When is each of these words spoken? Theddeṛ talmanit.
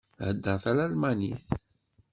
Theddeṛ 0.19 0.57
talmanit. 0.63 1.45